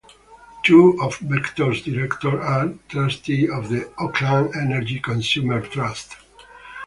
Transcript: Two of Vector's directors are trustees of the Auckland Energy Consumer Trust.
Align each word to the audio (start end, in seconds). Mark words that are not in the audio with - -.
Two 0.63 0.97
of 0.99 1.17
Vector's 1.19 1.83
directors 1.83 2.33
are 2.43 2.73
trustees 2.89 3.51
of 3.51 3.69
the 3.69 3.93
Auckland 3.99 4.55
Energy 4.55 4.99
Consumer 4.99 5.61
Trust. 5.61 6.15